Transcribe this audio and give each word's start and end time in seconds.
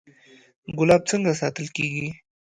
ګلاب 0.77 1.01
څنګه 1.09 1.31
ساتل 1.41 1.67
کیږي؟ 1.75 2.07